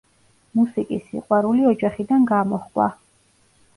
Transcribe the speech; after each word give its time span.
მუსიკის 0.59 1.03
სიყვარული 1.11 1.67
ოჯახიდან 1.73 2.25
გამოჰყვა. 2.33 2.89